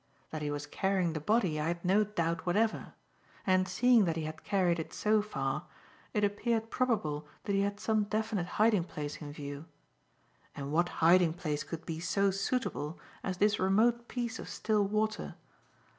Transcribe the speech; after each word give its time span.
That 0.31 0.41
he 0.41 0.49
was 0.49 0.65
carrying 0.65 1.13
the 1.13 1.19
body, 1.19 1.61
I 1.61 1.67
had 1.67 1.85
no 1.85 2.03
doubt 2.03 2.47
whatever; 2.47 2.95
and, 3.45 3.67
seeing 3.67 4.05
that 4.05 4.15
he 4.15 4.23
had 4.23 4.43
carried 4.43 4.79
it 4.79 4.93
so 4.95 5.21
far, 5.21 5.67
it 6.11 6.23
appeared 6.23 6.71
probable 6.71 7.27
that 7.43 7.51
he 7.53 7.61
had 7.61 7.79
some 7.79 8.05
definite 8.05 8.47
hiding 8.57 8.85
place 8.85 9.17
in 9.17 9.31
view. 9.31 9.65
And 10.55 10.71
what 10.71 10.89
hiding 11.05 11.33
place 11.33 11.61
could 11.63 11.85
be 11.85 11.99
so 11.99 12.31
suitable 12.31 12.99
as 13.23 13.37
this 13.37 13.59
remote 13.59 14.07
piece 14.07 14.39
of 14.39 14.49
still 14.49 14.83
water? 14.87 15.35